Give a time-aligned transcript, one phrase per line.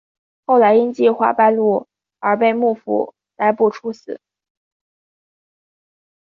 [0.47, 1.85] 后来因为计划败露
[2.17, 4.19] 而被幕府逮捕处死。